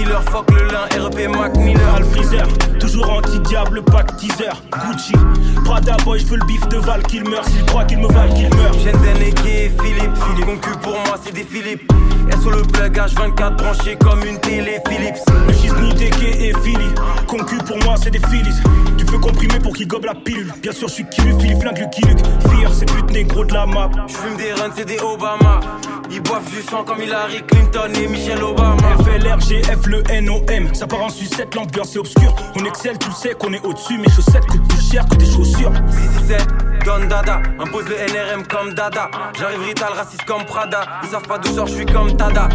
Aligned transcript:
dealer. 0.00 0.22
Fuck 0.30 0.50
le 0.52 0.64
lin, 0.66 0.86
REP 1.02 1.28
Mac 1.28 1.56
Miller. 1.56 2.00
Freezer, 2.12 2.46
toujours 2.78 3.10
anti-diable, 3.10 3.82
pack 3.82 4.16
teaser. 4.16 4.52
Gucci, 4.84 5.12
Prada 5.64 5.96
boy, 6.04 6.18
j'veux 6.18 6.36
le 6.36 6.46
bif 6.46 6.66
de 6.68 6.78
Val 6.78 7.02
qu'il 7.02 7.28
meurt. 7.28 7.46
S'il 7.48 7.64
croit 7.66 7.84
qu'il 7.84 7.98
me 7.98 8.08
valent, 8.08 8.34
qu'il 8.34 8.54
meurt. 8.54 8.74
Shenzhen 8.74 9.16
et 9.22 9.70
Philippe. 9.82 10.16
Philippe, 10.16 10.46
concu 10.46 10.70
pour 10.82 10.92
moi, 10.92 11.18
c'est 11.22 11.34
des 11.34 11.44
Philippe. 11.44 11.92
sur 12.40 12.50
le 12.50 12.62
plug 12.62 12.96
H24 12.96 13.56
branché 13.56 13.96
comme 13.96 14.24
une 14.24 14.38
télé 14.38 14.78
Philips. 14.88 15.18
Le 15.46 15.52
Gisni, 15.52 15.94
DK 15.94 16.22
et 16.22 16.52
Philly. 16.62 16.90
Concu 17.26 17.58
pour 17.58 17.78
moi, 17.84 17.94
c'est 18.02 18.10
des 18.10 18.20
Phillies. 18.28 18.60
Tu 18.96 19.04
veux 19.04 19.18
comprimer 19.18 19.58
pour 19.60 19.74
qu'il 19.74 19.86
gobe 19.88 20.04
la 20.04 20.14
pilule. 20.14 20.52
Bien 20.62 20.72
sûr, 20.72 20.88
je 20.88 20.94
suis 20.94 21.04
qui 21.04 21.20
Philippe 21.20 21.60
flingue 21.60 21.78
Luke. 21.78 22.18
Fier, 22.50 22.70
c'est 22.72 22.90
pute 22.90 23.10
négro 23.10 23.44
de 23.44 23.52
la 23.52 23.66
map. 23.66 23.90
J'fume 24.06 24.36
des 24.36 24.52
runs, 24.52 24.72
c'est 24.74 24.86
des 24.86 24.98
Obama. 24.98 25.60
Ils 26.12 26.20
boivent 26.22 26.48
du 26.50 26.60
sang 26.62 26.82
comme 26.84 27.00
Hillary 27.00 27.40
Clinton 27.46 27.92
et 27.94 28.08
Michelle 28.08 28.42
Obama. 28.42 28.76
FLRGF, 29.04 29.86
le 29.90 30.02
NOM. 30.20 30.74
Ça 30.74 30.86
part 30.86 31.02
en 31.02 31.08
sucette, 31.08 31.54
l'ambiance 31.54 31.94
est 31.96 31.98
obscure. 31.98 32.34
On 32.58 32.64
excelle, 32.64 32.96
tu 32.98 33.10
sais 33.10 33.34
qu'on 33.34 33.52
est 33.52 33.64
au-dessus. 33.64 33.98
Mes 33.98 34.08
chaussettes 34.08 34.46
coûtent 34.46 34.68
plus 34.68 34.90
cher 34.90 35.04
que 35.08 35.16
tes 35.16 35.26
chaussures. 35.26 35.72
667, 35.88 36.48
Don 36.84 37.06
Dada. 37.08 37.42
Impose 37.58 37.86
le 37.88 37.96
NRM 37.96 38.46
comme 38.46 38.72
Dada. 38.74 39.10
J'arrive 39.38 39.60
Rital, 39.62 39.92
raciste 39.92 40.24
comme 40.24 40.44
Prada. 40.44 40.82
Ils 41.02 41.08
savent 41.10 41.26
pas 41.26 41.38
d'où 41.38 41.52
sort, 41.54 41.66
je 41.66 41.74
suis 41.74 41.86
comme 41.86 42.16
Tada. 42.16 42.48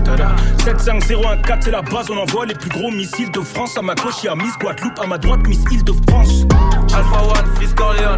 75014, 0.64 1.60
c'est 1.62 1.72
la 1.72 1.82
base. 1.82 2.10
On 2.10 2.18
envoie 2.18 2.46
les 2.46 2.56
plus 2.56 2.70
gros 2.70 2.92
missiles 2.92 3.32
de 3.32 3.42
France. 3.42 3.78
À 3.78 3.82
ma 3.82 3.96
gauche, 3.96 4.24
y'a 4.24 4.36
Miss 4.36 4.58
Guadeloupe. 4.58 5.00
À 5.00 5.06
ma 5.06 5.18
droite, 5.18 5.46
Miss 5.48 5.64
Île-de-France. 5.72 6.46
Alpha 6.94 7.24
One, 7.24 7.56
Freeze 7.56 7.74
Corleone 7.74 8.18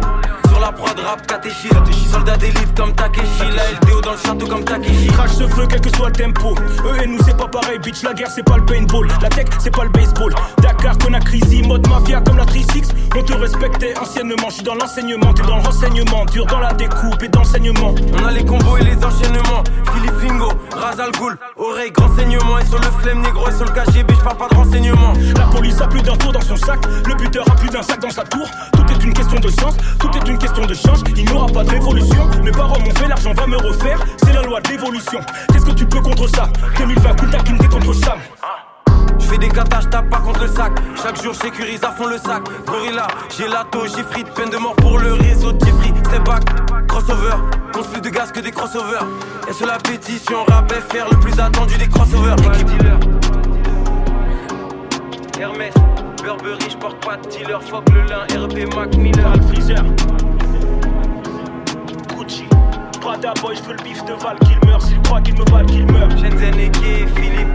sur 0.58 0.66
la 0.66 0.72
prod 0.72 0.98
rap 0.98 1.26
catéchie 1.26 1.68
Soldat 2.10 2.36
d'élite 2.36 2.74
comme 2.76 2.92
Takeshi. 2.94 3.44
La 3.54 3.70
LDO 3.72 4.00
dans 4.00 4.12
le 4.12 4.18
château 4.18 4.46
comme 4.46 4.64
Takeshi. 4.64 5.06
Crash 5.08 5.30
ce 5.32 5.46
feu 5.46 5.66
quel 5.68 5.80
que 5.80 5.94
soit 5.96 6.08
le 6.08 6.14
tempo. 6.14 6.54
Eux 6.84 7.02
et 7.02 7.06
nous 7.06 7.18
c'est 7.24 7.36
pas 7.36 7.48
pareil 7.48 7.78
bitch. 7.78 8.02
La 8.02 8.14
guerre 8.14 8.30
c'est 8.30 8.42
pas 8.42 8.56
le 8.56 8.64
paintball. 8.64 9.08
La 9.22 9.28
tech 9.28 9.46
c'est 9.60 9.74
pas 9.74 9.84
le 9.84 9.90
baseball. 9.90 10.34
Dakar 10.58 10.96
crise 11.24 11.66
mode 11.66 11.86
mafia 11.88 12.20
comme 12.20 12.38
la 12.38 12.46
36 12.46 12.92
On 13.16 13.22
te 13.22 13.32
respectait 13.34 13.98
anciennement. 13.98 14.48
Je 14.48 14.54
suis 14.54 14.62
dans 14.62 14.74
l'enseignement 14.74 15.32
T'es 15.34 15.42
dans 15.42 15.56
le 15.56 15.62
renseignement. 15.62 16.24
Dur 16.26 16.46
dans 16.46 16.60
la 16.60 16.72
découpe 16.72 17.22
et 17.22 17.28
d'enseignement. 17.28 17.94
On 18.18 18.24
a 18.24 18.30
les 18.32 18.44
combos 18.44 18.76
et 18.78 18.84
les 18.84 18.96
enchaînements. 18.96 19.64
Philippe 19.92 20.18
Fingo, 20.20 20.52
Razal 20.74 21.12
Ghoul 21.12 21.36
Oreille 21.56 21.92
grand 21.92 22.14
saignement. 22.16 22.58
Et 22.58 22.66
sur 22.66 22.78
le 22.78 22.90
flemme 23.00 23.20
négro 23.20 23.48
et 23.48 23.52
sur 23.52 23.64
le 23.64 23.70
KGB 23.70 24.14
Je 24.18 24.24
parle 24.24 24.36
pas 24.36 24.48
de 24.48 24.54
renseignement. 24.54 25.12
La 25.36 25.44
police 25.46 25.80
a 25.80 25.86
plus 25.86 26.02
d'un 26.02 26.16
tour 26.16 26.32
dans 26.32 26.40
son 26.40 26.56
sac. 26.56 26.80
Le 27.06 27.14
buteur 27.14 27.44
a 27.50 27.54
plus 27.56 27.68
d'un 27.68 27.82
sac 27.82 28.00
dans 28.00 28.10
sa 28.10 28.24
tour 28.24 28.46
une 29.08 29.14
question 29.14 29.40
de 29.40 29.48
sens 29.48 29.74
Tout 29.98 30.10
est 30.16 30.28
une 30.28 30.38
question 30.38 30.66
de 30.66 30.74
change, 30.74 31.00
il 31.16 31.24
n'y 31.24 31.32
aura 31.32 31.46
pas 31.46 31.64
de 31.64 31.70
révolution. 31.70 32.28
Mes 32.44 32.52
parents 32.52 32.78
m'ont 32.78 32.94
fait, 32.94 33.08
l'argent 33.08 33.32
va 33.32 33.46
me 33.46 33.56
refaire, 33.56 33.98
c'est 34.22 34.32
la 34.32 34.42
loi 34.42 34.60
de 34.60 34.68
l'évolution. 34.68 35.20
Qu'est-ce 35.52 35.64
que 35.64 35.72
tu 35.72 35.86
peux 35.86 36.00
contre 36.00 36.28
ça? 36.28 36.48
2020, 36.76 37.16
cool 37.18 37.30
t'es 37.30 37.68
contre 37.68 37.92
Sam. 37.94 38.18
Je 39.18 39.26
fais 39.26 39.38
des 39.38 39.48
katas, 39.48 39.84
tape 39.90 40.10
pas 40.10 40.18
contre 40.18 40.42
le 40.42 40.48
sac. 40.48 40.72
Chaque 41.02 41.22
jour, 41.22 41.32
je 41.32 41.38
sécurise 41.40 41.82
à 41.84 41.90
fond 41.92 42.06
le 42.06 42.18
sac. 42.18 42.42
Gorilla, 42.66 43.06
j'ai 43.36 43.48
lato, 43.48 43.86
j'ai 43.86 44.02
frites, 44.02 44.30
peine 44.34 44.50
de 44.50 44.58
mort 44.58 44.76
pour 44.76 44.98
le 44.98 45.14
réseau 45.14 45.52
de 45.52 45.64
free. 45.64 45.92
Step 46.04 46.24
back, 46.24 46.44
crossover. 46.86 47.36
Compte 47.72 47.90
plus 47.90 48.00
de 48.00 48.10
gaz 48.10 48.30
que 48.32 48.40
des 48.40 48.50
crossovers. 48.50 49.06
Et 49.48 49.52
sur 49.52 49.66
la 49.66 49.78
pétition, 49.78 50.44
rap 50.48 50.72
faire 50.90 51.08
le 51.10 51.16
plus 51.18 51.38
attendu 51.40 51.76
des 51.78 51.88
crossovers. 51.88 52.34
Équipe 52.34 52.82
Hermès, 55.40 55.72
Burberry, 56.28 56.70
j'porte 56.70 57.02
pas 57.06 57.16
de 57.16 57.26
dealer. 57.30 57.62
Fuck 57.62 57.88
le 57.88 58.02
lin, 58.02 58.24
RP 58.36 58.74
Mac 58.76 58.94
Miller. 58.98 59.32
Freezer. 59.48 59.82
Prada 63.00 63.32
boy, 63.40 63.56
je 63.56 63.62
veux 63.62 63.72
le 63.72 63.82
bif 63.82 64.04
de 64.04 64.12
Val 64.12 64.38
qu'il 64.40 64.68
meurt. 64.68 64.82
S'il 64.82 65.00
croit 65.00 65.22
qu'il 65.22 65.38
me 65.38 65.50
valent, 65.50 65.66
qu'il 65.66 65.86
meurt. 65.90 66.10
Shenzhen 66.18 66.60
et 66.60 67.06
Philippe. 67.16 67.48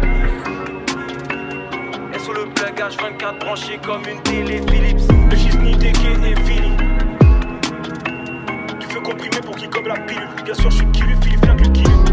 Et 2.15 2.19
sur 2.19 2.33
le 2.33 2.45
plug 2.45 2.75
H24 2.75 3.39
branché 3.39 3.79
comme 3.85 4.01
une 4.11 4.21
télé 4.23 4.59
Philips. 4.67 5.03
Le 5.29 5.37
Gisni, 5.37 5.75
DK 5.75 6.25
et 6.25 6.35
Philly. 6.41 6.71
Tu 8.79 8.87
veux 8.87 9.01
comprimer 9.01 9.41
pour 9.45 9.55
qu'il 9.55 9.69
gobe 9.69 9.85
la 9.85 9.99
pilule. 9.99 10.29
Bien 10.43 10.53
sûr, 10.55 10.71
je 10.71 10.77
suis 10.77 10.87
qui 10.87 11.03
lui, 11.03 11.15
Philippe, 11.21 11.73
kill. 11.73 11.85
Change 11.85 12.12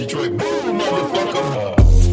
Detroit. 0.05 0.37
Boom, 0.37 0.79
motherfucker. 0.79 2.04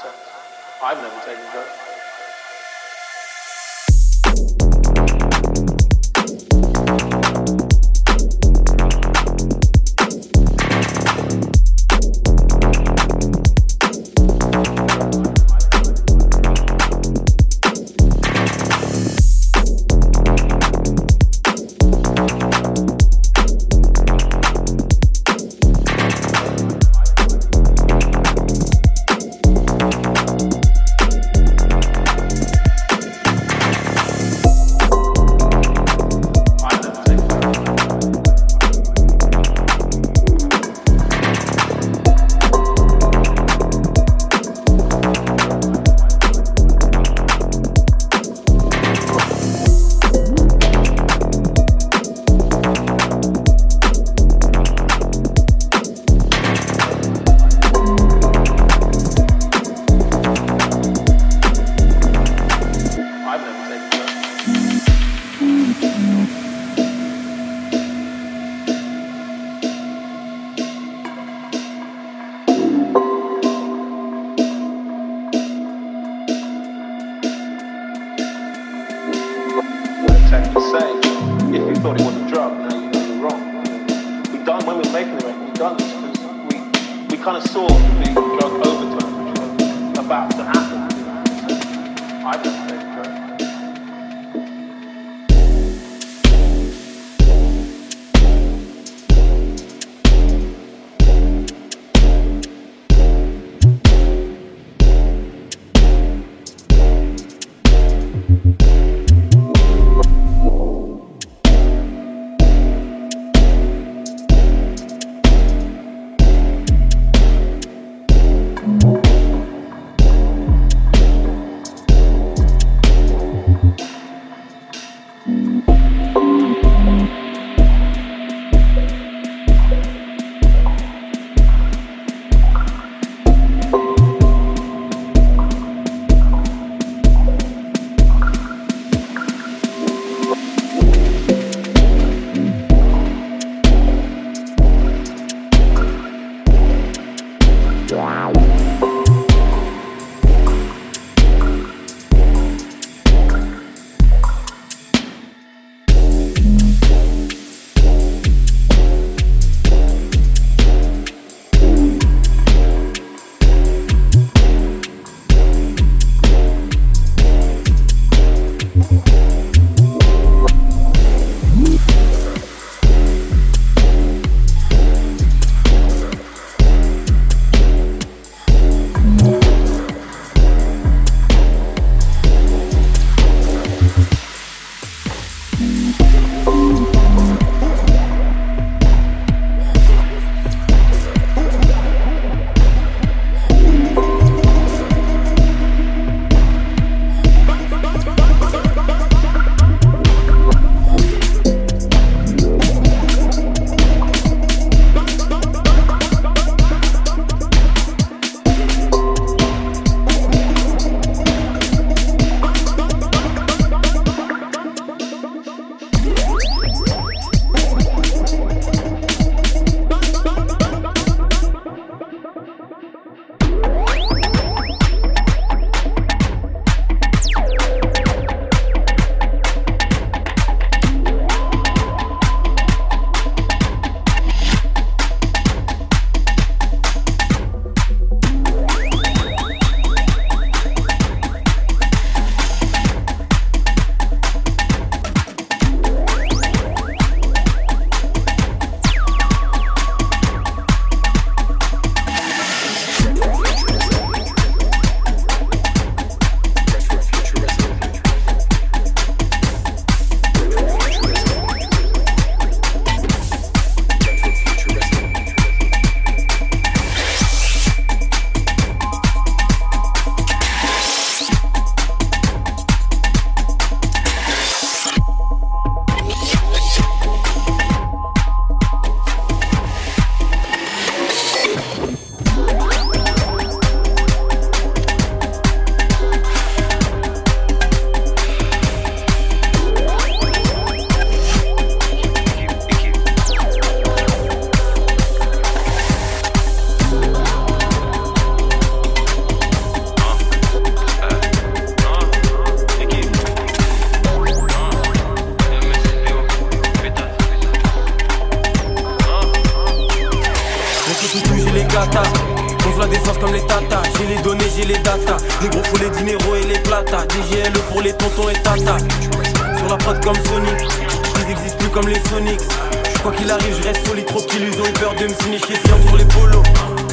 So 0.00 0.08
I've 0.82 0.96
never 0.96 1.20
taken 1.26 1.44
drugs. 1.52 1.79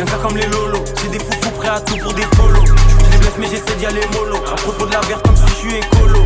Cas 0.05 0.17
comme 0.17 0.37
les 0.37 0.45
lolos, 0.47 0.83
c'est 0.95 1.09
des 1.09 1.19
foufous 1.19 1.51
prêts 1.57 1.69
à 1.69 1.79
tout 1.79 1.97
pour 1.97 2.13
des 2.13 2.27
follow. 2.35 2.63
Je 2.65 3.11
les 3.11 3.17
blesse, 3.17 3.33
mais 3.39 3.47
j'essaie 3.47 3.75
d'y 3.79 3.85
aller 3.85 4.05
mollo. 4.13 4.37
À 4.51 4.55
propos 4.55 4.85
de 4.85 4.93
la 4.93 5.01
verte, 5.01 5.25
comme 5.25 5.35
si 5.35 5.43
je 5.47 5.55
suis 5.55 5.75
écolo. 5.75 6.19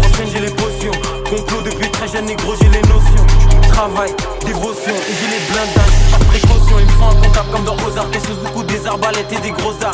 Prochaine, 0.00 0.28
j'ai 0.32 0.40
les 0.40 0.50
potions. 0.50 0.92
Complot 1.28 1.60
depuis 1.62 1.90
très 1.90 2.08
jeune, 2.08 2.24
négro, 2.24 2.54
j'ai 2.60 2.68
les 2.68 2.80
notions. 2.82 3.26
Travail, 3.68 4.14
dévotion, 4.46 4.94
et 4.94 5.14
j'ai 5.20 5.28
les 5.28 5.42
blindages, 5.52 6.10
par 6.10 6.20
précaution. 6.20 6.78
Ils 6.78 6.86
me 6.86 6.90
font 6.92 7.10
un 7.10 7.22
comptable 7.22 7.50
comme 7.52 7.64
dans 7.64 7.76
Ozark, 7.86 8.16
et 8.16 8.20
sous 8.20 8.62
des 8.64 8.86
arbalètes 8.86 9.32
et 9.32 9.40
des 9.40 9.50
gros 9.50 9.74
arts. 9.84 9.92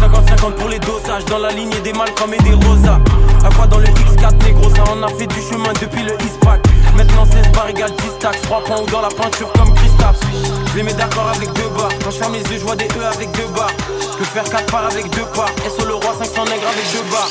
50-50 0.00 0.52
pour 0.54 0.68
les 0.68 0.78
dosages, 0.78 1.24
dans 1.26 1.38
la 1.38 1.50
lignée 1.50 1.80
des 1.80 1.92
Malcolm 1.92 2.32
et 2.32 2.42
des 2.42 2.54
Rosas. 2.54 3.00
À 3.44 3.50
quoi 3.54 3.66
dans 3.66 3.78
le 3.78 3.86
X4 3.86 4.44
négro, 4.44 4.70
ça 4.74 4.84
en 4.90 5.02
a 5.02 5.08
fait 5.08 5.26
du 5.26 5.40
chemin 5.42 5.72
depuis 5.80 6.04
le 6.04 6.14
Eastpack. 6.24 6.62
Maintenant 6.96 7.26
16 7.26 7.52
barres 7.52 7.68
égale 7.68 7.92
10 7.98 8.06
stacks, 8.18 8.40
3 8.42 8.64
points 8.64 8.80
ou 8.80 8.90
dans 8.90 9.02
la 9.02 9.08
peinture 9.08 9.52
comme 9.52 9.74
Christophe. 9.74 10.61
Je 10.72 10.78
les 10.78 10.84
mets 10.84 10.94
d'accord 10.94 11.28
avec 11.28 11.52
deux 11.52 11.68
barres. 11.76 11.92
Quand 12.02 12.10
je 12.10 12.16
ferme 12.16 12.32
les 12.32 12.40
yeux, 12.40 12.58
je 12.58 12.64
vois 12.64 12.76
des 12.76 12.86
E 12.86 13.04
avec 13.04 13.30
deux 13.32 13.46
barres. 13.54 13.68
Je 14.00 14.16
peux 14.16 14.24
faire 14.24 14.44
4 14.44 14.72
parts 14.72 14.86
avec 14.90 15.10
deux 15.10 15.26
parts. 15.34 15.50
Sur 15.76 15.86
le 15.86 15.94
roi 15.96 16.14
500 16.18 16.44
nègres 16.44 16.66
avec 16.66 16.86
deux 16.94 17.04
barres. 17.12 17.28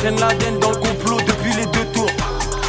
Chaîne 0.00 0.20
la 0.20 0.28
dans 0.60 0.70
le 0.70 0.76
complot 0.76 1.16
depuis 1.26 1.52
les 1.54 1.66
deux 1.66 1.84
tours. 1.92 2.10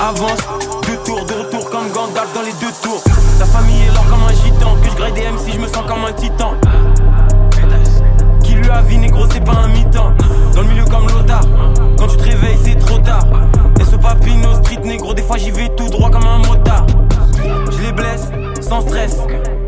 Avance, 0.02 0.40
deux 0.88 0.98
tours, 1.06 1.24
de 1.26 1.34
retour 1.34 1.70
comme 1.70 1.92
Gandalf 1.92 2.34
dans 2.34 2.42
les 2.42 2.54
deux 2.54 2.74
tours. 2.82 3.04
La 3.40 3.46
famille 3.46 3.84
est 3.84 3.94
là 3.94 4.02
comme 4.10 4.24
un 4.24 4.34
gitan. 4.34 4.76
Que 4.82 4.90
je 4.90 4.96
grade 4.96 5.14
des 5.14 5.22
MC, 5.22 5.54
je 5.54 5.60
me 5.60 5.68
sens 5.68 5.84
comme 5.88 6.06
un 6.06 6.14
titan. 6.14 6.56
Qui 8.44 8.56
lui 8.56 8.70
a 8.72 8.82
vie, 8.82 8.98
négro, 8.98 9.28
c'est 9.32 9.44
pas 9.44 9.52
un 9.52 9.68
mi-temps. 9.68 10.12
Dans 10.56 10.62
le 10.62 10.68
milieu 10.70 10.86
comme 10.86 11.08
l'otard. 11.08 11.44
Quand 12.00 12.08
tu 12.08 12.18
te 12.18 12.24
réveilles, 12.24 12.58
c'est 12.64 12.80
trop 12.80 12.98
tard. 12.98 13.26
Et 13.80 13.86
ce 13.86 13.96
papino 13.96 14.56
street, 14.56 14.82
négro, 14.84 15.14
des 15.14 15.22
fois 15.22 15.38
j'y 15.38 15.52
vais 15.52 15.70
tout 15.78 15.90
droit 15.90 16.10
comme 16.10 16.26
un 16.26 16.40
motard. 16.40 16.88
Je 17.72 17.84
les 17.84 17.92
blesse, 17.92 18.30
sans 18.70 18.82
stress. 18.82 19.18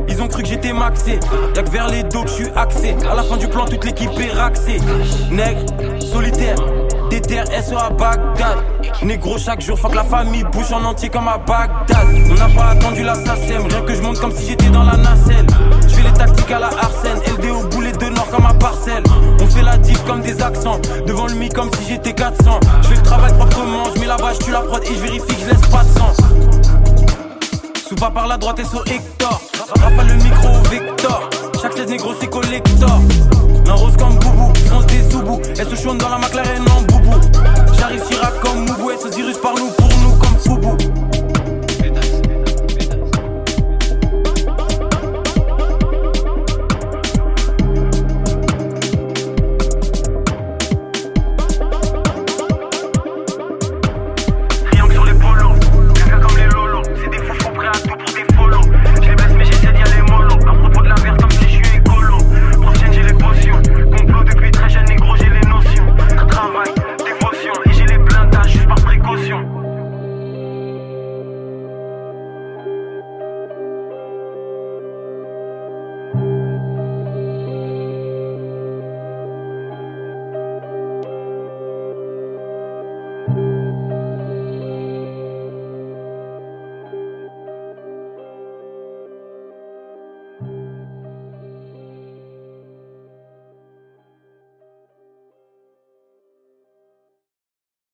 Ils 0.07 0.21
ont 0.21 0.27
cru 0.27 0.43
que 0.43 0.49
j'étais 0.49 0.73
maxé. 0.73 1.19
Y'a 1.55 1.63
que 1.63 1.69
vers 1.69 1.87
les 1.87 2.03
dos 2.03 2.23
que 2.23 2.29
je 2.29 2.35
suis 2.35 2.49
axé. 2.55 2.95
À 3.09 3.15
la 3.15 3.23
fin 3.23 3.37
du 3.37 3.47
plan, 3.47 3.65
toute 3.65 3.83
l'équipe 3.83 4.11
est 4.19 4.31
raxée. 4.31 4.79
Nègre, 5.31 5.65
solitaire, 5.99 6.55
déter, 7.09 7.41
SO 7.67 7.77
à 7.77 7.89
Bagdad. 7.89 8.57
Négro, 9.01 9.37
chaque 9.39 9.61
jour, 9.61 9.79
que 9.81 9.95
la 9.95 10.03
famille 10.03 10.43
bouge 10.51 10.71
en 10.71 10.83
entier 10.85 11.09
comme 11.09 11.27
à 11.27 11.37
Bagdad. 11.37 12.07
On 12.29 12.33
n'a 12.35 12.49
pas 12.55 12.69
attendu 12.71 13.03
la 13.03 13.15
SACEM, 13.15 13.65
rien 13.67 13.81
que 13.81 13.95
je 13.95 14.01
monte 14.01 14.19
comme 14.19 14.31
si 14.31 14.49
j'étais 14.49 14.69
dans 14.69 14.83
la 14.83 14.97
nacelle. 14.97 15.47
Je 15.83 15.95
fais 15.95 16.03
les 16.03 16.13
tactiques 16.13 16.51
à 16.51 16.59
la 16.59 16.67
Arsène, 16.67 17.17
LD 17.37 17.49
au 17.49 17.67
boulet 17.69 17.93
de 17.93 18.05
nord 18.05 18.29
comme 18.29 18.45
à 18.45 18.53
parcelle. 18.53 19.03
On 19.41 19.47
fait 19.47 19.63
la 19.63 19.77
diff 19.77 20.03
comme 20.05 20.21
des 20.21 20.41
accents, 20.43 20.79
devant 21.07 21.25
le 21.25 21.33
mi 21.33 21.49
comme 21.49 21.71
si 21.79 21.89
j'étais 21.89 22.13
400. 22.13 22.59
Je 22.83 22.87
fais 22.89 22.95
le 22.95 23.01
travail 23.01 23.33
proprement, 23.33 23.85
je 23.95 23.99
mets 23.99 24.07
la 24.07 24.17
bâche, 24.17 24.37
tu 24.39 24.51
la 24.51 24.61
prod 24.61 24.83
et 24.83 24.93
je 24.93 24.99
vérifie 24.99 25.25
que 25.25 25.41
je 25.41 25.49
laisse 25.49 25.67
pas 25.69 25.83
de 25.83 25.89
sang. 25.97 26.60
Pas 27.99 28.09
par 28.09 28.27
la 28.27 28.37
droite 28.37 28.57
et 28.59 28.63
sur 28.63 28.81
Hector. 28.87 29.41
Rafale 29.79 30.07
le 30.07 30.13
micro 30.15 30.47
au 30.47 30.69
Vector. 30.69 31.29
Chaque 31.61 31.73
16 31.73 31.89
négro 31.89 32.13
c'est 32.19 32.29
collector. 32.29 32.99
Un 33.67 33.73
rose 33.73 33.95
comme 33.97 34.17
Boubou, 34.17 34.53
France 34.65 34.85
des 34.87 35.11
sous 35.11 35.21
Elle 35.59 35.69
se 35.69 35.75
chouine 35.75 35.97
dans 35.97 36.09
la 36.09 36.17
McLaren 36.17 36.63
en 36.69 36.81
boubou. 36.81 37.19
J'arrive 37.77 38.01
Chirac 38.07 38.39
comme 38.39 38.65
Moubou. 38.65 38.91
Et 38.91 38.97
ce 38.97 39.13
virus 39.13 39.37
par 39.37 39.55
nous 39.55 39.69
pour 39.71 39.89
nous 39.99 40.15
comme 40.15 40.37
Foubou. 40.37 40.77